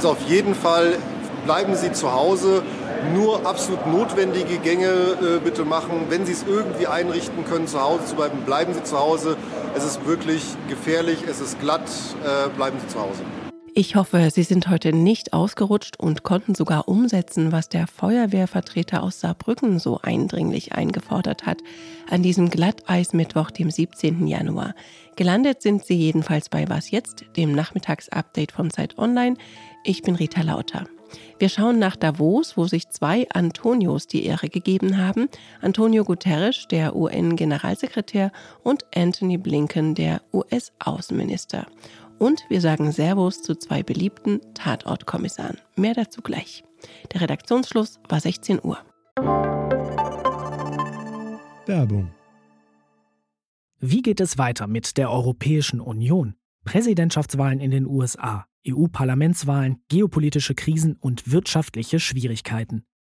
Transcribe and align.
Also 0.00 0.12
auf 0.12 0.30
jeden 0.30 0.54
Fall 0.54 0.96
bleiben 1.44 1.74
Sie 1.76 1.92
zu 1.92 2.10
Hause. 2.10 2.62
Nur 3.12 3.44
absolut 3.44 3.86
notwendige 3.86 4.56
Gänge 4.56 4.86
äh, 4.86 5.40
bitte 5.44 5.66
machen. 5.66 6.06
Wenn 6.08 6.24
Sie 6.24 6.32
es 6.32 6.42
irgendwie 6.48 6.86
einrichten 6.86 7.44
können, 7.44 7.66
zu 7.66 7.82
Hause 7.82 8.06
zu 8.06 8.14
bleiben, 8.14 8.38
bleiben 8.46 8.72
Sie 8.72 8.82
zu 8.82 8.98
Hause. 8.98 9.36
Es 9.76 9.84
ist 9.84 10.06
wirklich 10.06 10.42
gefährlich, 10.70 11.18
es 11.28 11.42
ist 11.42 11.60
glatt, 11.60 11.82
äh, 12.24 12.48
bleiben 12.56 12.78
Sie 12.80 12.88
zu 12.88 12.98
Hause. 12.98 13.20
Ich 13.72 13.94
hoffe, 13.94 14.30
Sie 14.32 14.42
sind 14.42 14.68
heute 14.68 14.92
nicht 14.92 15.32
ausgerutscht 15.32 15.96
und 15.96 16.24
konnten 16.24 16.56
sogar 16.56 16.88
umsetzen, 16.88 17.52
was 17.52 17.68
der 17.68 17.86
Feuerwehrvertreter 17.86 19.00
aus 19.00 19.20
Saarbrücken 19.20 19.78
so 19.78 20.00
eindringlich 20.02 20.72
eingefordert 20.72 21.46
hat 21.46 21.58
an 22.10 22.22
diesem 22.22 22.50
Glatteismittwoch, 22.50 23.52
dem 23.52 23.70
17. 23.70 24.26
Januar. 24.26 24.74
Gelandet 25.14 25.62
sind 25.62 25.84
Sie 25.84 25.94
jedenfalls 25.94 26.48
bei 26.48 26.68
Was 26.68 26.90
jetzt, 26.90 27.24
dem 27.36 27.52
Nachmittagsupdate 27.52 28.50
von 28.50 28.70
Zeit 28.70 28.98
Online. 28.98 29.36
Ich 29.84 30.02
bin 30.02 30.16
Rita 30.16 30.42
Lauter. 30.42 30.86
Wir 31.38 31.48
schauen 31.48 31.78
nach 31.78 31.96
Davos, 31.96 32.56
wo 32.56 32.66
sich 32.66 32.88
zwei 32.88 33.28
Antonios 33.30 34.08
die 34.08 34.24
Ehre 34.26 34.48
gegeben 34.48 34.98
haben. 34.98 35.28
Antonio 35.60 36.04
Guterres, 36.04 36.66
der 36.70 36.96
UN-Generalsekretär, 36.96 38.32
und 38.62 38.84
Anthony 38.94 39.38
Blinken, 39.38 39.94
der 39.94 40.22
US-Außenminister. 40.32 41.66
Und 42.20 42.44
wir 42.50 42.60
sagen 42.60 42.92
Servus 42.92 43.40
zu 43.40 43.54
zwei 43.54 43.82
beliebten 43.82 44.42
Tatortkommissaren. 44.52 45.56
Mehr 45.76 45.94
dazu 45.94 46.20
gleich. 46.20 46.62
Der 47.14 47.22
Redaktionsschluss 47.22 47.98
war 48.10 48.20
16 48.20 48.60
Uhr. 48.62 48.76
Werbung. 51.64 52.10
Wie 53.78 54.02
geht 54.02 54.20
es 54.20 54.36
weiter 54.36 54.66
mit 54.66 54.98
der 54.98 55.10
Europäischen 55.10 55.80
Union? 55.80 56.34
Präsidentschaftswahlen 56.66 57.58
in 57.58 57.70
den 57.70 57.86
USA, 57.86 58.44
EU-Parlamentswahlen, 58.68 59.78
geopolitische 59.88 60.54
Krisen 60.54 60.96
und 60.96 61.32
wirtschaftliche 61.32 62.00
Schwierigkeiten. 62.00 62.84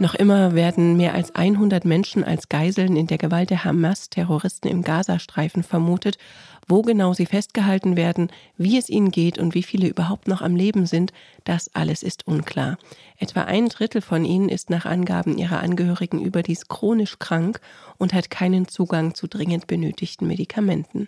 Noch 0.00 0.14
immer 0.14 0.54
werden 0.54 0.96
mehr 0.96 1.12
als 1.12 1.34
100 1.34 1.84
Menschen 1.84 2.24
als 2.24 2.48
Geiseln 2.48 2.96
in 2.96 3.06
der 3.06 3.18
Gewalt 3.18 3.50
der 3.50 3.64
Hamas-Terroristen 3.64 4.66
im 4.66 4.80
Gazastreifen 4.80 5.62
vermutet. 5.62 6.16
Wo 6.66 6.80
genau 6.80 7.12
sie 7.12 7.26
festgehalten 7.26 7.98
werden, 7.98 8.30
wie 8.56 8.78
es 8.78 8.88
ihnen 8.88 9.10
geht 9.10 9.36
und 9.36 9.54
wie 9.54 9.62
viele 9.62 9.88
überhaupt 9.88 10.26
noch 10.26 10.40
am 10.40 10.56
Leben 10.56 10.86
sind, 10.86 11.12
das 11.44 11.74
alles 11.74 12.02
ist 12.02 12.26
unklar. 12.26 12.78
Etwa 13.22 13.42
ein 13.42 13.68
Drittel 13.68 14.00
von 14.00 14.24
ihnen 14.24 14.48
ist 14.48 14.70
nach 14.70 14.86
Angaben 14.86 15.36
ihrer 15.36 15.60
Angehörigen 15.60 16.24
überdies 16.24 16.68
chronisch 16.68 17.18
krank 17.18 17.60
und 17.98 18.14
hat 18.14 18.30
keinen 18.30 18.66
Zugang 18.66 19.14
zu 19.14 19.26
dringend 19.26 19.66
benötigten 19.66 20.26
Medikamenten. 20.26 21.06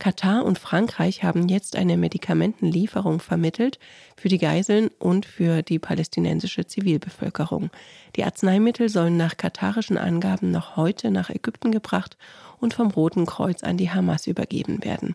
Katar 0.00 0.44
und 0.44 0.58
Frankreich 0.58 1.22
haben 1.22 1.48
jetzt 1.48 1.76
eine 1.76 1.96
Medikamentenlieferung 1.96 3.20
vermittelt 3.20 3.78
für 4.16 4.28
die 4.28 4.38
Geiseln 4.38 4.90
und 4.98 5.24
für 5.24 5.62
die 5.62 5.78
palästinensische 5.78 6.66
Zivilbevölkerung. 6.66 7.70
Die 8.16 8.24
Arzneimittel 8.24 8.88
sollen 8.88 9.16
nach 9.16 9.36
katarischen 9.36 9.98
Angaben 9.98 10.50
noch 10.50 10.74
heute 10.74 11.12
nach 11.12 11.30
Ägypten 11.30 11.70
gebracht 11.70 12.16
und 12.58 12.74
vom 12.74 12.90
Roten 12.90 13.24
Kreuz 13.24 13.62
an 13.62 13.76
die 13.76 13.90
Hamas 13.92 14.26
übergeben 14.26 14.82
werden. 14.82 15.14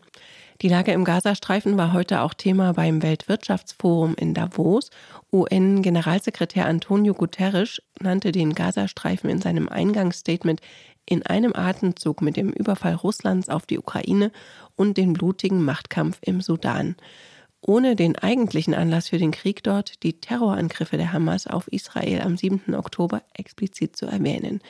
Die 0.63 0.69
Lage 0.69 0.91
im 0.91 1.03
Gazastreifen 1.03 1.78
war 1.78 1.94
heute 1.94 2.22
auch 2.22 2.34
Thema 2.34 2.73
beim 2.73 3.03
Weltwirtschaftsforum 3.03 4.16
in 4.16 4.34
Davos. 4.34 4.90
UN-Generalsekretär 5.31 6.66
Antonio 6.66 7.13
Guterres 7.13 7.79
nannte 8.00 8.31
den 8.31 8.56
Gazastreifen 8.56 9.29
in 9.29 9.40
seinem 9.40 9.69
Eingangsstatement 9.69 10.62
in 11.06 11.23
einem 11.23 11.53
Atemzug 11.56 12.23
mit 12.23 12.38
dem 12.38 12.50
Überfall 12.50 12.95
Russlands 12.95 13.50
auf 13.50 13.68
die 13.68 13.78
Ukraine 13.78 14.31
und 14.75 14.97
den 14.97 15.13
blutigen 15.13 15.63
Machtkampf 15.63 16.18
im 16.22 16.41
Sudan. 16.41 16.95
Ohne 17.62 17.95
den 17.95 18.16
eigentlichen 18.16 18.74
Anlass 18.74 19.09
für 19.09 19.19
den 19.19 19.31
Krieg 19.31 19.62
dort, 19.62 20.01
die 20.01 20.19
Terrorangriffe 20.19 20.97
der 20.97 21.13
Hamas 21.13 21.45
auf 21.45 21.68
Israel 21.68 22.22
am 22.22 22.35
7. 22.35 22.74
Oktober, 22.74 23.22
explizit 23.35 23.95
zu 23.95 24.07
erwähnen. 24.07 24.62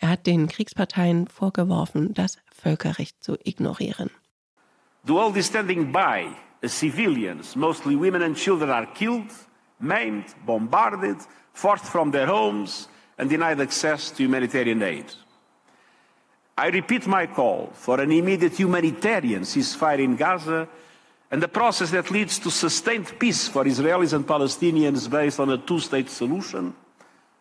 Er 0.00 0.08
hat 0.08 0.26
den 0.26 0.48
Kriegsparteien 0.48 1.28
vorgeworfen, 1.28 2.12
das 2.12 2.38
Völkerrecht 2.50 3.22
zu 3.22 3.36
ignorieren. 3.44 4.10
The 5.08 5.14
world 5.14 5.38
is 5.38 5.46
standing 5.46 5.90
by 5.90 6.36
as 6.62 6.74
civilians, 6.74 7.56
mostly 7.56 7.96
women 7.96 8.20
and 8.20 8.36
children, 8.36 8.68
are 8.68 8.84
killed, 8.84 9.32
maimed, 9.80 10.26
bombarded, 10.44 11.16
forced 11.54 11.86
from 11.86 12.10
their 12.10 12.26
homes, 12.26 12.88
and 13.16 13.30
denied 13.30 13.58
access 13.58 14.10
to 14.10 14.22
humanitarian 14.22 14.82
aid. 14.82 15.06
I 16.58 16.66
repeat 16.66 17.06
my 17.06 17.26
call 17.26 17.70
for 17.72 18.02
an 18.02 18.12
immediate 18.12 18.52
humanitarian 18.58 19.44
ceasefire 19.44 20.00
in 20.00 20.14
Gaza 20.14 20.68
and 21.30 21.42
a 21.42 21.48
process 21.48 21.90
that 21.92 22.10
leads 22.10 22.38
to 22.40 22.50
sustained 22.50 23.18
peace 23.18 23.48
for 23.48 23.64
Israelis 23.64 24.12
and 24.12 24.26
Palestinians 24.26 25.08
based 25.08 25.40
on 25.40 25.48
a 25.48 25.56
two 25.56 25.80
state 25.80 26.10
solution. 26.10 26.74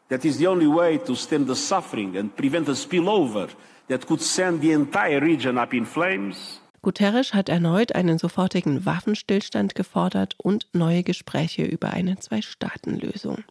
That 0.08 0.24
is 0.24 0.38
the 0.38 0.48
only 0.48 0.68
way 0.68 1.00
to 1.00 1.16
stem 1.16 1.44
the 1.44 1.56
suffering 1.58 2.16
and 2.16 2.34
prevent 2.34 2.70
a 2.70 2.80
spillover 2.80 3.54
that 3.90 4.08
could 4.08 4.22
send 4.22 4.62
the 4.62 4.72
entire 4.72 5.20
region 5.20 5.58
up 5.58 5.74
in 5.74 5.84
flames. 5.84 6.62
Guterres 6.82 7.34
hat 7.34 7.50
erneut 7.50 7.96
einen 7.96 8.18
sofortigen 8.18 8.86
Waffenstillstand 8.86 9.76
gefordert 9.76 10.36
und 10.38 10.68
neue 10.74 11.04
Gespräche 11.04 11.64
über 11.64 11.92
eine 11.92 12.20
Zwei-Staaten-Lösung. 12.20 13.44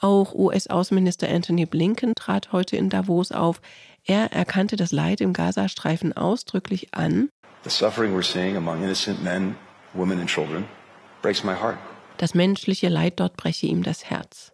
Auch 0.00 0.34
US-Außenminister 0.34 1.28
Anthony 1.28 1.66
Blinken 1.66 2.14
trat 2.14 2.52
heute 2.52 2.76
in 2.76 2.88
Davos 2.88 3.32
auf. 3.32 3.60
Er 4.04 4.32
erkannte 4.32 4.76
das 4.76 4.92
Leid 4.92 5.20
im 5.20 5.32
Gazastreifen 5.32 6.16
ausdrücklich 6.16 6.94
an. 6.94 7.30
Das 7.62 7.82
menschliche 12.34 12.88
Leid 12.88 13.20
dort 13.20 13.36
breche 13.36 13.66
ihm 13.66 13.82
das 13.82 14.04
Herz. 14.04 14.52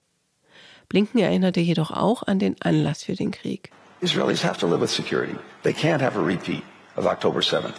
Blinken 0.89 1.21
erinnerte 1.21 1.61
jedoch 1.61 1.91
auch 1.91 2.23
an 2.23 2.39
den 2.39 2.57
Anlass 2.61 3.05
für 3.05 3.15
den 3.15 3.31
Krieg. 3.31 3.71
Israelis 4.01 4.45
have 4.45 4.59
to 4.59 4.67
live 4.67 4.81
with 4.81 4.95
security. 4.95 5.37
They 5.63 5.73
can't 5.73 6.03
have 6.03 6.19
a 6.19 6.23
repeat 6.23 6.63
of 6.97 7.07
October 7.07 7.41
7th. 7.41 7.77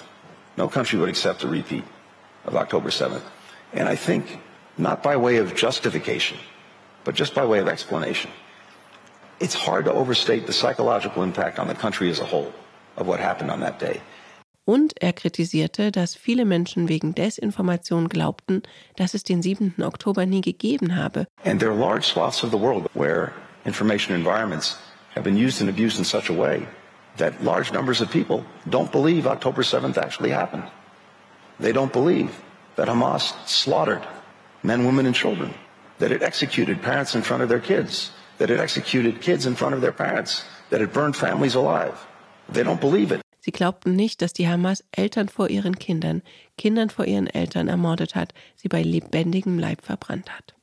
No 0.58 0.68
country 0.68 1.00
would 1.00 1.10
accept 1.10 1.44
a 1.44 1.48
repeat 1.48 1.84
of 2.46 2.56
October 2.56 2.90
7th. 2.90 3.24
And 3.74 3.90
I 3.90 3.96
think 3.96 4.40
not 4.78 5.04
by 5.04 5.16
way 5.18 5.38
of 5.38 5.56
justification, 5.56 6.38
but 7.04 7.16
just 7.16 7.34
by 7.34 7.46
way 7.46 7.60
of 7.60 7.68
explanation. 7.68 8.32
It's 9.40 9.54
hard 9.54 9.86
to 9.86 9.94
overstate 9.94 10.48
the 10.48 10.54
psychological 10.54 11.24
impact 11.24 11.60
on 11.60 11.68
the 11.68 11.76
country 11.76 12.10
as 12.10 12.20
a 12.20 12.26
whole 12.26 12.54
of 12.96 13.08
what 13.08 13.20
happened 13.20 13.52
on 13.52 13.60
that 13.62 13.80
day. 13.80 14.02
Und 14.68 14.94
er 15.00 15.14
kritisierte, 15.14 15.92
dass 15.92 16.16
viele 16.16 16.44
Menschen 16.44 16.90
wegen 16.90 17.14
Desinformation 17.14 18.10
glaubten, 18.10 18.64
dass 18.96 19.14
es 19.14 19.24
den 19.24 19.44
7. 19.44 19.76
Oktober 19.84 20.26
nie 20.26 20.42
gegeben 20.42 20.96
habe. 20.96 21.28
And 21.44 21.60
there 21.60 21.70
are 21.70 21.78
large 21.78 22.06
swaths 22.06 22.44
of 22.44 22.50
the 22.50 22.58
world 22.58 22.88
where 22.96 23.32
information 23.66 24.16
environments 24.16 24.78
have 25.14 25.24
been 25.24 25.38
used 25.38 25.62
and 25.62 25.70
abused 25.70 26.00
in 26.00 26.06
such 26.06 26.30
a 26.30 26.34
way 26.34 26.66
that 27.18 27.44
large 27.44 27.72
numbers 27.72 28.02
of 28.02 28.10
people 28.12 28.44
don't 28.70 28.92
believe 28.92 29.28
October 29.28 29.62
7th 29.62 29.98
actually 29.98 30.32
happened. 30.32 30.64
They 31.60 31.72
don't 31.72 31.94
believe 31.94 32.32
that 32.76 32.88
Hamas 32.88 33.34
slaughtered 33.48 34.06
men, 34.64 34.86
women, 34.86 35.06
and 35.06 35.16
children, 35.16 35.54
that 36.00 36.12
it 36.12 36.22
executed 36.22 36.82
parents 36.82 37.16
in 37.16 37.22
front 37.22 37.44
of 37.44 37.50
their 37.50 37.60
kids, 37.60 38.12
that 38.38 38.50
it 38.50 38.60
executed 38.60 39.22
kids 39.22 39.46
in 39.46 39.56
front 39.56 39.76
of 39.76 39.82
their 39.82 39.94
parents, 39.94 40.44
that 40.70 40.82
it 40.82 40.92
burned 40.92 41.16
families 41.16 41.56
alive. 41.56 41.96
They 42.50 42.64
don't 42.64 42.82
believe 42.82 43.12
it. 43.12 43.22
Sie 43.40 43.52
glaubten 43.52 43.96
nicht, 43.96 44.24
dass 44.24 44.34
die 44.34 44.48
Hamas 44.48 44.84
Eltern 44.92 45.30
vor 45.30 45.50
ihren 45.50 45.78
Kindern, 45.78 46.24
Kindern 46.58 46.90
vor 46.90 47.06
ihren 47.06 47.28
Eltern 47.28 47.68
ermordet 47.68 48.16
hat, 48.16 48.34
sie 48.56 48.68
bei 48.68 48.82
lebendigem 48.82 49.60
Leib 49.60 49.84
verbrannt 49.84 50.32
hat. 50.32 50.56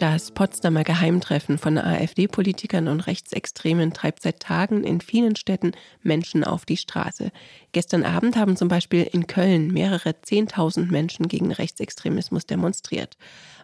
Das 0.00 0.30
Potsdamer 0.30 0.82
Geheimtreffen 0.82 1.58
von 1.58 1.76
AfD-Politikern 1.76 2.88
und 2.88 3.00
Rechtsextremen 3.00 3.92
treibt 3.92 4.22
seit 4.22 4.40
Tagen 4.40 4.82
in 4.82 5.02
vielen 5.02 5.36
Städten 5.36 5.72
Menschen 6.02 6.42
auf 6.42 6.64
die 6.64 6.78
Straße. 6.78 7.30
Gestern 7.72 8.04
Abend 8.04 8.34
haben 8.36 8.56
zum 8.56 8.68
Beispiel 8.68 9.02
in 9.02 9.26
Köln 9.26 9.70
mehrere 9.70 10.18
Zehntausend 10.22 10.90
Menschen 10.90 11.28
gegen 11.28 11.52
Rechtsextremismus 11.52 12.46
demonstriert. 12.46 13.18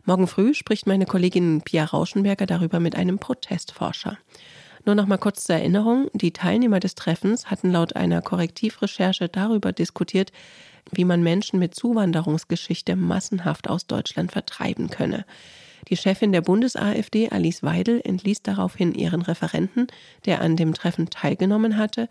Morgen 0.04 0.26
früh 0.26 0.52
spricht 0.52 0.86
meine 0.86 1.06
Kollegin 1.06 1.62
Pia 1.62 1.86
Rauschenberger 1.86 2.44
darüber 2.44 2.80
mit 2.80 2.96
einem 2.96 3.18
Protestforscher. 3.18 4.18
Nur 4.84 4.94
noch 4.94 5.06
mal 5.06 5.16
kurz 5.16 5.44
zur 5.44 5.56
Erinnerung, 5.56 6.10
die 6.12 6.34
Teilnehmer 6.34 6.80
des 6.80 6.96
Treffens 6.96 7.50
hatten 7.50 7.72
laut 7.72 7.96
einer 7.96 8.20
Korrektivrecherche 8.20 9.30
darüber 9.30 9.72
diskutiert, 9.72 10.32
wie 10.92 11.06
man 11.06 11.22
Menschen 11.22 11.58
mit 11.58 11.74
Zuwanderungsgeschichte 11.74 12.94
massenhaft 12.94 13.70
aus 13.70 13.86
Deutschland 13.86 14.32
vertreiben 14.32 14.90
könne. 14.90 15.24
Die 15.88 15.96
Chefin 15.96 16.32
der 16.32 16.40
Bundes-AfD, 16.40 17.28
Alice 17.30 17.62
Weidel, 17.62 18.00
entließ 18.02 18.42
daraufhin 18.42 18.92
ihren 18.94 19.22
Referenten, 19.22 19.86
der 20.24 20.40
an 20.40 20.56
dem 20.56 20.74
Treffen 20.74 21.10
teilgenommen 21.10 21.76
hatte. 21.76 22.08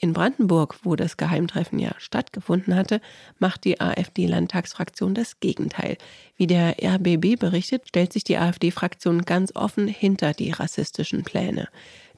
In 0.00 0.12
Brandenburg, 0.12 0.76
wo 0.84 0.94
das 0.96 1.16
Geheimtreffen 1.16 1.78
ja 1.78 1.90
stattgefunden 1.98 2.74
hatte, 2.74 3.00
macht 3.38 3.64
die 3.64 3.80
AfD-Landtagsfraktion 3.80 5.12
das 5.12 5.40
Gegenteil. 5.40 5.98
Wie 6.36 6.46
der 6.46 6.76
RBB 6.80 7.38
berichtet, 7.38 7.88
stellt 7.88 8.12
sich 8.12 8.24
die 8.24 8.38
AfD-Fraktion 8.38 9.22
ganz 9.22 9.54
offen 9.56 9.88
hinter 9.88 10.32
die 10.32 10.52
rassistischen 10.52 11.24
Pläne. 11.24 11.68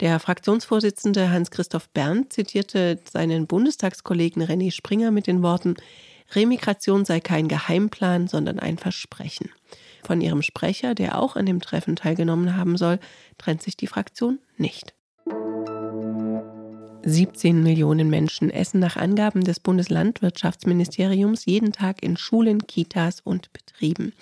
Der 0.00 0.20
Fraktionsvorsitzende 0.20 1.30
Hans-Christoph 1.30 1.88
Berndt 1.88 2.34
zitierte 2.34 3.00
seinen 3.10 3.46
Bundestagskollegen 3.46 4.42
René 4.42 4.70
Springer 4.70 5.10
mit 5.10 5.26
den 5.26 5.42
Worten, 5.42 5.74
Remigration 6.34 7.04
sei 7.04 7.20
kein 7.20 7.48
Geheimplan, 7.48 8.28
sondern 8.28 8.60
ein 8.60 8.78
Versprechen. 8.78 9.50
Von 10.04 10.20
ihrem 10.20 10.42
Sprecher, 10.42 10.94
der 10.94 11.18
auch 11.18 11.36
an 11.36 11.46
dem 11.46 11.60
Treffen 11.60 11.96
teilgenommen 11.96 12.56
haben 12.56 12.76
soll, 12.76 12.98
trennt 13.38 13.62
sich 13.62 13.76
die 13.76 13.86
Fraktion 13.86 14.38
nicht. 14.56 14.94
17 17.02 17.62
Millionen 17.62 18.10
Menschen 18.10 18.50
essen 18.50 18.78
nach 18.78 18.96
Angaben 18.96 19.42
des 19.42 19.60
Bundeslandwirtschaftsministeriums 19.60 21.46
jeden 21.46 21.72
Tag 21.72 22.02
in 22.02 22.16
Schulen, 22.16 22.66
Kitas 22.66 23.20
und 23.20 23.52
Betrieben. 23.52 24.12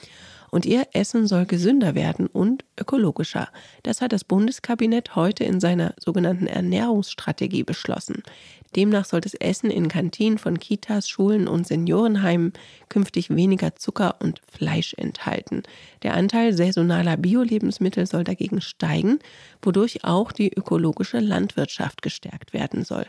Und 0.50 0.64
ihr 0.64 0.86
Essen 0.92 1.26
soll 1.26 1.44
gesünder 1.44 1.94
werden 1.94 2.26
und 2.26 2.64
ökologischer. 2.80 3.48
Das 3.82 4.00
hat 4.00 4.12
das 4.12 4.24
Bundeskabinett 4.24 5.14
heute 5.14 5.44
in 5.44 5.60
seiner 5.60 5.94
sogenannten 5.98 6.46
Ernährungsstrategie 6.46 7.64
beschlossen. 7.64 8.22
Demnach 8.76 9.04
soll 9.04 9.20
das 9.20 9.34
Essen 9.34 9.70
in 9.70 9.88
Kantinen 9.88 10.38
von 10.38 10.58
Kitas, 10.58 11.08
Schulen 11.08 11.48
und 11.48 11.66
Seniorenheimen 11.66 12.52
künftig 12.88 13.30
weniger 13.30 13.76
Zucker 13.76 14.16
und 14.20 14.40
Fleisch 14.50 14.94
enthalten. 14.94 15.62
Der 16.02 16.14
Anteil 16.14 16.52
saisonaler 16.52 17.16
Bio-Lebensmittel 17.16 18.06
soll 18.06 18.24
dagegen 18.24 18.60
steigen, 18.60 19.18
wodurch 19.62 20.04
auch 20.04 20.32
die 20.32 20.52
ökologische 20.52 21.20
Landwirtschaft 21.20 22.02
gestärkt 22.02 22.52
werden 22.52 22.84
soll. 22.84 23.06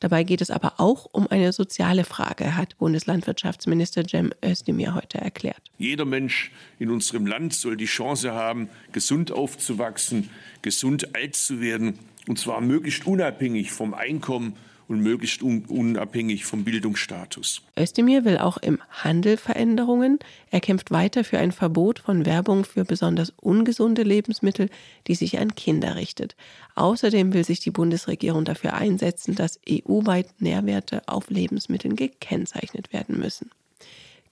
Dabei 0.00 0.24
geht 0.24 0.40
es 0.40 0.50
aber 0.50 0.74
auch 0.78 1.06
um 1.12 1.28
eine 1.28 1.52
soziale 1.52 2.04
Frage, 2.04 2.56
hat 2.56 2.76
Bundeslandwirtschaftsminister 2.78 4.04
Cem 4.06 4.32
Özdemir 4.44 4.94
heute 4.94 5.18
erklärt. 5.18 5.62
Jeder 5.78 6.04
Mensch 6.04 6.50
in 6.78 6.90
unserem 6.90 7.26
Land 7.26 7.54
soll 7.54 7.76
die 7.76 7.86
Chance 7.86 8.32
haben, 8.32 8.68
gesund 8.92 9.32
aufzuwachsen, 9.32 10.28
gesund 10.62 11.14
alt 11.14 11.36
zu 11.36 11.60
werden, 11.60 11.98
und 12.26 12.38
zwar 12.38 12.60
möglichst 12.60 13.06
unabhängig 13.06 13.70
vom 13.70 13.94
Einkommen 13.94 14.56
und 14.88 15.00
möglichst 15.00 15.42
un 15.42 15.64
unabhängig 15.66 16.44
vom 16.44 16.64
Bildungsstatus. 16.64 17.62
Özdemir 17.78 18.24
will 18.24 18.38
auch 18.38 18.56
im 18.58 18.80
Handel 18.90 19.36
Veränderungen. 19.36 20.18
Er 20.50 20.60
kämpft 20.60 20.90
weiter 20.90 21.24
für 21.24 21.38
ein 21.38 21.52
Verbot 21.52 21.98
von 21.98 22.26
Werbung 22.26 22.64
für 22.64 22.84
besonders 22.84 23.32
ungesunde 23.36 24.02
Lebensmittel, 24.02 24.68
die 25.06 25.14
sich 25.14 25.38
an 25.38 25.54
Kinder 25.54 25.96
richtet. 25.96 26.36
Außerdem 26.74 27.32
will 27.32 27.44
sich 27.44 27.60
die 27.60 27.70
Bundesregierung 27.70 28.44
dafür 28.44 28.74
einsetzen, 28.74 29.34
dass 29.34 29.60
EU-weit 29.68 30.40
Nährwerte 30.40 31.02
auf 31.06 31.30
Lebensmitteln 31.30 31.96
gekennzeichnet 31.96 32.92
werden 32.92 33.18
müssen. 33.18 33.50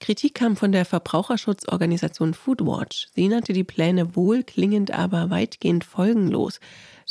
Kritik 0.03 0.35
kam 0.35 0.57
von 0.57 0.73
der 0.73 0.83
Verbraucherschutzorganisation 0.83 2.33
Foodwatch. 2.33 3.07
Sie 3.15 3.29
nannte 3.29 3.53
die 3.53 3.63
Pläne 3.63 4.17
wohlklingend, 4.17 4.91
aber 4.91 5.29
weitgehend 5.29 5.85
folgenlos. 5.85 6.59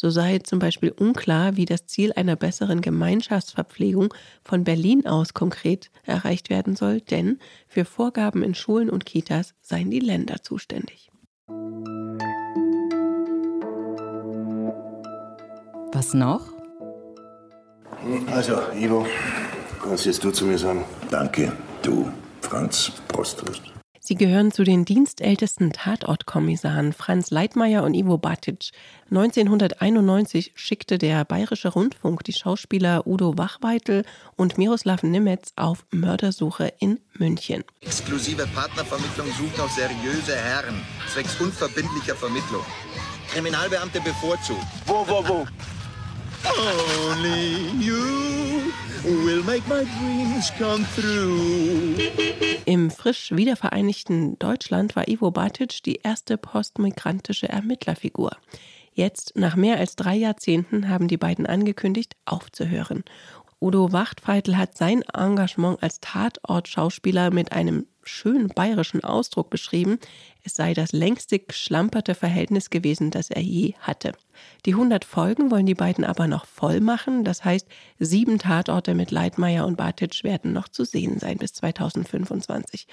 So 0.02 0.10
sei 0.10 0.40
zum 0.40 0.58
Beispiel 0.58 0.90
unklar, 0.90 1.54
wie 1.56 1.64
das 1.64 1.86
Ziel 1.86 2.12
einer 2.14 2.34
besseren 2.34 2.80
Gemeinschaftsverpflegung 2.80 4.12
von 4.42 4.64
Berlin 4.64 5.06
aus 5.06 5.32
konkret 5.32 5.92
erreicht 6.02 6.50
werden 6.50 6.74
soll, 6.74 7.00
denn 7.00 7.38
für 7.68 7.84
Vorgaben 7.84 8.42
in 8.42 8.56
Schulen 8.56 8.90
und 8.90 9.06
Kitas 9.06 9.54
seien 9.60 9.92
die 9.92 10.00
Länder 10.00 10.42
zuständig. 10.42 11.12
Was 15.92 16.14
noch? 16.14 16.48
Also, 18.26 18.54
Ivo, 18.76 19.06
was 19.84 20.04
willst 20.04 20.24
du 20.24 20.32
zu 20.32 20.46
mir 20.46 20.58
sagen? 20.58 20.84
Danke, 21.12 21.52
du, 21.80 22.10
Franz 22.40 22.90
Prosthust. 23.06 23.71
Sie 24.04 24.16
gehören 24.16 24.50
zu 24.50 24.64
den 24.64 24.84
dienstältesten 24.84 25.72
Tatortkommissaren 25.72 26.92
Franz 26.92 27.30
Leitmeier 27.30 27.84
und 27.84 27.94
Ivo 27.94 28.18
Batic. 28.18 28.72
1991 29.10 30.50
schickte 30.56 30.98
der 30.98 31.24
Bayerische 31.24 31.68
Rundfunk 31.68 32.24
die 32.24 32.32
Schauspieler 32.32 33.06
Udo 33.06 33.38
Wachweitel 33.38 34.04
und 34.34 34.58
Miroslav 34.58 35.04
Nimetz 35.04 35.52
auf 35.54 35.86
Mördersuche 35.92 36.72
in 36.80 36.98
München. 37.16 37.62
Exklusive 37.80 38.44
Partnervermittlung 38.52 39.28
sucht 39.38 39.56
noch 39.56 39.70
seriöse 39.70 40.34
Herren, 40.34 40.80
zwecks 41.06 41.40
unverbindlicher 41.40 42.16
Vermittlung. 42.16 42.64
Kriminalbeamte 43.32 44.00
bevorzugt. 44.00 44.66
Wo, 44.84 45.06
wo, 45.06 45.28
wo? 45.28 45.46
Only 46.44 47.70
you 47.78 48.41
will 49.04 49.42
make 49.44 49.66
my 49.68 49.84
dreams 49.98 50.52
come 50.58 50.84
true. 50.94 51.94
Im 52.64 52.90
frisch 52.90 53.32
wiedervereinigten 53.32 54.38
Deutschland 54.38 54.94
war 54.96 55.08
Ivo 55.08 55.30
Batic 55.30 55.82
die 55.82 56.00
erste 56.02 56.38
postmigrantische 56.38 57.48
Ermittlerfigur. 57.48 58.36
Jetzt, 58.92 59.32
nach 59.36 59.56
mehr 59.56 59.78
als 59.78 59.96
drei 59.96 60.16
Jahrzehnten, 60.16 60.88
haben 60.88 61.08
die 61.08 61.16
beiden 61.16 61.46
angekündigt, 61.46 62.16
aufzuhören. 62.24 63.04
Udo 63.60 63.92
Wachtfeitel 63.92 64.56
hat 64.56 64.76
sein 64.76 65.02
Engagement 65.14 65.82
als 65.82 66.00
Tatortschauspieler 66.00 67.30
mit 67.30 67.52
einem 67.52 67.86
schönen 68.04 68.48
bayerischen 68.48 69.04
Ausdruck 69.04 69.50
beschrieben, 69.50 69.98
es 70.44 70.56
sei 70.56 70.74
das 70.74 70.92
längste 70.92 71.38
geschlamperte 71.38 72.14
Verhältnis 72.14 72.70
gewesen, 72.70 73.10
das 73.10 73.30
er 73.30 73.42
je 73.42 73.74
hatte. 73.80 74.12
Die 74.66 74.72
100 74.72 75.04
Folgen 75.04 75.50
wollen 75.50 75.66
die 75.66 75.74
beiden 75.74 76.04
aber 76.04 76.26
noch 76.26 76.46
voll 76.46 76.80
machen, 76.80 77.24
das 77.24 77.44
heißt, 77.44 77.66
sieben 77.98 78.38
Tatorte 78.38 78.94
mit 78.94 79.10
Leitmeier 79.10 79.66
und 79.66 79.76
Bartitsch 79.76 80.24
werden 80.24 80.52
noch 80.52 80.68
zu 80.68 80.84
sehen 80.84 81.18
sein 81.18 81.38
bis 81.38 81.52
2025. 81.54 82.86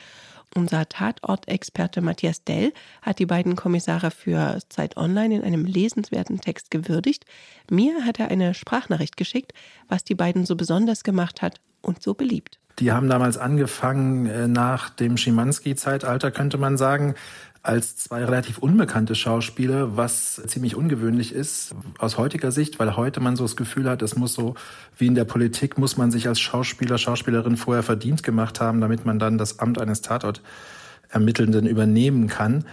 Unser 0.56 0.89
Tatortexperte 0.89 2.01
Matthias 2.01 2.44
Dell 2.44 2.73
hat 3.01 3.19
die 3.19 3.27
beiden 3.27 3.56
Kommissare 3.56 4.11
für 4.11 4.59
Zeit 4.69 4.97
Online 4.97 5.35
in 5.35 5.44
einem 5.44 5.65
lesenswerten 5.65 6.41
Text 6.41 6.71
gewürdigt. 6.71 7.25
Mir 7.69 8.06
hat 8.06 8.19
er 8.19 8.29
eine 8.29 8.53
Sprachnachricht 8.53 9.15
geschickt, 9.15 9.53
was 9.88 10.03
die 10.03 10.15
beiden 10.15 10.45
so 10.45 10.56
besonders 10.56 11.03
gemacht 11.03 11.41
hat 11.41 11.59
und 11.81 12.01
so 12.01 12.15
beliebt. 12.15 12.58
Die 12.79 12.91
haben 12.93 13.09
damals 13.09 13.37
angefangen 13.37 14.25
äh, 14.25 14.47
nach 14.47 14.89
dem 14.89 15.17
Schimanski-Zeitalter, 15.17 16.31
könnte 16.31 16.57
man 16.57 16.77
sagen, 16.77 17.15
als 17.61 17.97
zwei 17.97 18.23
relativ 18.23 18.57
unbekannte 18.57 19.15
Schauspieler, 19.15 19.97
was 19.97 20.42
ziemlich 20.47 20.77
ungewöhnlich 20.77 21.33
ist 21.33 21.75
aus 21.97 22.18
heutiger 22.18 22.51
Sicht, 22.51 22.80
weil 22.80 22.95
heute 22.95 23.19
man 23.19 23.35
so 23.35 23.44
das 23.44 23.57
Gefühl 23.57 23.89
hat, 23.89 24.01
es 24.01 24.15
muss 24.15 24.33
so 24.33 24.56
wie 24.97 25.07
in 25.07 25.15
der 25.15 25.25
Politik, 25.25 25.77
muss 25.77 25.97
man 25.97 26.09
sich 26.09 26.30
als 26.30 26.39
Schauspieler, 26.39 26.97
Schauspielerin 26.97 27.57
vorher 27.57 27.83
verdient 27.83 28.23
gemacht 28.23 28.61
haben, 28.61 28.80
damit 28.80 29.06
man 29.06 29.19
dann 29.19 29.37
das 29.37 29.59
Amt 29.59 29.80
eines 29.81 30.01
Tatortermittelnden 30.01 31.68
übernehmen 31.68 32.27
kann. 32.27 32.63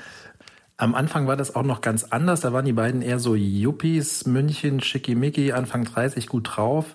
Am 0.76 0.94
Anfang 0.94 1.26
war 1.26 1.36
das 1.36 1.56
auch 1.56 1.64
noch 1.64 1.80
ganz 1.80 2.04
anders. 2.04 2.42
Da 2.42 2.52
waren 2.52 2.66
die 2.66 2.72
beiden 2.72 3.02
eher 3.02 3.18
so 3.18 3.34
Yuppies, 3.34 4.26
München, 4.26 4.80
Schickimicki, 4.80 5.50
Anfang 5.50 5.84
30, 5.84 6.28
gut 6.28 6.50
drauf. 6.54 6.94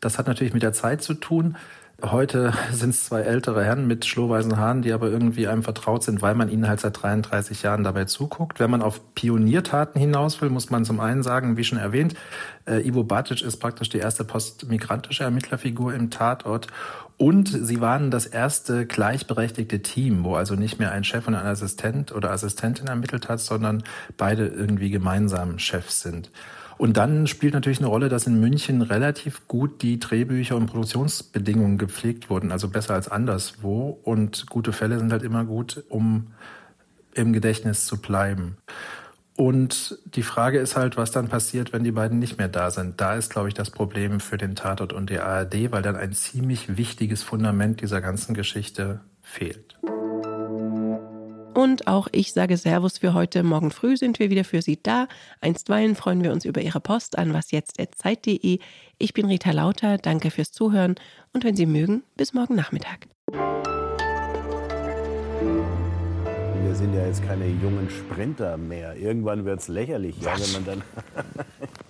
Das 0.00 0.18
hat 0.18 0.26
natürlich 0.26 0.54
mit 0.54 0.62
der 0.62 0.72
Zeit 0.72 1.02
zu 1.02 1.12
tun. 1.12 1.56
Heute 2.02 2.52
sind 2.72 2.90
es 2.90 3.06
zwei 3.06 3.22
ältere 3.22 3.64
Herren 3.64 3.86
mit 3.86 4.04
schlohweißen 4.04 4.58
Haaren, 4.58 4.82
die 4.82 4.92
aber 4.92 5.08
irgendwie 5.08 5.48
einem 5.48 5.62
vertraut 5.62 6.04
sind, 6.04 6.20
weil 6.20 6.34
man 6.34 6.50
ihnen 6.50 6.68
halt 6.68 6.80
seit 6.80 7.02
33 7.02 7.62
Jahren 7.62 7.84
dabei 7.84 8.04
zuguckt. 8.04 8.60
Wenn 8.60 8.70
man 8.70 8.82
auf 8.82 9.14
Pioniertaten 9.14 9.98
hinaus 9.98 10.42
will, 10.42 10.50
muss 10.50 10.68
man 10.68 10.84
zum 10.84 11.00
einen 11.00 11.22
sagen, 11.22 11.56
wie 11.56 11.64
schon 11.64 11.78
erwähnt, 11.78 12.14
äh, 12.66 12.86
Ivo 12.86 13.02
Batic 13.02 13.40
ist 13.40 13.56
praktisch 13.56 13.88
die 13.88 13.96
erste 13.96 14.24
postmigrantische 14.24 15.24
Ermittlerfigur 15.24 15.94
im 15.94 16.10
Tatort. 16.10 16.66
Und 17.16 17.48
sie 17.48 17.80
waren 17.80 18.10
das 18.10 18.26
erste 18.26 18.84
gleichberechtigte 18.84 19.80
Team, 19.80 20.22
wo 20.22 20.34
also 20.34 20.54
nicht 20.54 20.78
mehr 20.78 20.92
ein 20.92 21.02
Chef 21.02 21.26
und 21.26 21.34
ein 21.34 21.46
Assistent 21.46 22.12
oder 22.12 22.30
Assistentin 22.30 22.88
ermittelt 22.88 23.30
hat, 23.30 23.40
sondern 23.40 23.82
beide 24.18 24.46
irgendwie 24.46 24.90
gemeinsam 24.90 25.58
Chefs 25.58 26.02
sind. 26.02 26.30
Und 26.78 26.96
dann 26.96 27.26
spielt 27.26 27.54
natürlich 27.54 27.78
eine 27.78 27.88
Rolle, 27.88 28.08
dass 28.08 28.26
in 28.26 28.38
München 28.38 28.82
relativ 28.82 29.48
gut 29.48 29.82
die 29.82 29.98
Drehbücher 29.98 30.56
und 30.56 30.66
Produktionsbedingungen 30.66 31.78
gepflegt 31.78 32.28
wurden, 32.28 32.52
also 32.52 32.68
besser 32.68 32.94
als 32.94 33.08
anderswo. 33.08 33.98
Und 34.02 34.46
gute 34.48 34.72
Fälle 34.72 34.98
sind 34.98 35.12
halt 35.12 35.22
immer 35.22 35.44
gut, 35.44 35.84
um 35.88 36.28
im 37.14 37.32
Gedächtnis 37.32 37.86
zu 37.86 38.00
bleiben. 38.00 38.58
Und 39.36 39.98
die 40.06 40.22
Frage 40.22 40.58
ist 40.58 40.76
halt, 40.76 40.96
was 40.96 41.10
dann 41.10 41.28
passiert, 41.28 41.72
wenn 41.72 41.84
die 41.84 41.92
beiden 41.92 42.18
nicht 42.18 42.38
mehr 42.38 42.48
da 42.48 42.70
sind. 42.70 43.00
Da 43.00 43.16
ist, 43.16 43.30
glaube 43.30 43.48
ich, 43.48 43.54
das 43.54 43.70
Problem 43.70 44.20
für 44.20 44.38
den 44.38 44.54
Tatort 44.54 44.92
und 44.94 45.10
die 45.10 45.18
ARD, 45.18 45.72
weil 45.72 45.82
dann 45.82 45.96
ein 45.96 46.12
ziemlich 46.12 46.76
wichtiges 46.76 47.22
Fundament 47.22 47.82
dieser 47.82 48.00
ganzen 48.00 48.34
Geschichte 48.34 49.00
fehlt. 49.20 49.76
Und 51.66 51.88
auch 51.88 52.06
ich 52.12 52.32
sage 52.32 52.56
Servus 52.56 52.98
für 52.98 53.12
heute. 53.12 53.42
Morgen 53.42 53.72
früh 53.72 53.96
sind 53.96 54.20
wir 54.20 54.30
wieder 54.30 54.44
für 54.44 54.62
Sie 54.62 54.80
da. 54.80 55.08
Einstweilen 55.40 55.96
freuen 55.96 56.22
wir 56.22 56.30
uns 56.30 56.44
über 56.44 56.60
Ihre 56.60 56.78
Post 56.78 57.18
an 57.18 57.34
wasjetzt.zeit.de. 57.34 58.60
Ich 58.98 59.14
bin 59.14 59.26
Rita 59.26 59.50
Lauter. 59.50 59.98
Danke 59.98 60.30
fürs 60.30 60.52
Zuhören. 60.52 60.94
Und 61.32 61.42
wenn 61.42 61.56
Sie 61.56 61.66
mögen, 61.66 62.04
bis 62.16 62.34
morgen 62.34 62.54
Nachmittag. 62.54 63.08
wir 63.32 63.64
sind 66.76 66.94
ja 66.94 67.04
jetzt 67.04 67.24
keine 67.24 67.48
jungen 67.48 67.90
Sprinter 67.90 68.56
mehr. 68.56 68.94
Irgendwann 68.94 69.44
wird 69.44 69.58
es 69.58 69.66
lächerlich, 69.66 70.20
ja, 70.20 70.38
wenn 70.38 70.52
man 70.52 70.64
dann 70.66 70.82